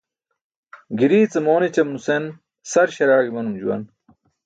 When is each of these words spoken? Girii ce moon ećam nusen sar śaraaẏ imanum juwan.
Girii 1.01 1.27
ce 1.35 1.39
moon 1.47 1.65
ećam 1.67 1.89
nusen 1.91 2.23
sar 2.71 2.87
śaraaẏ 2.95 3.25
imanum 3.29 3.55
juwan. 3.61 3.83